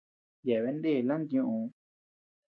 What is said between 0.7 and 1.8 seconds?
nde lanti ñuu.